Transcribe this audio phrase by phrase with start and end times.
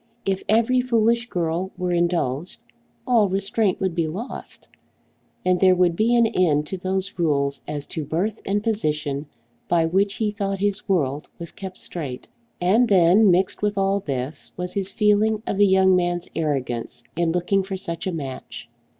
[0.25, 2.59] If every foolish girl were indulged,
[3.05, 4.67] all restraint would be lost,
[5.45, 9.27] and there would be an end to those rules as to birth and position
[9.67, 12.27] by which he thought his world was kept straight.
[12.59, 17.31] And then, mixed with all this, was his feeling of the young man's arrogance in
[17.31, 18.71] looking for such a match.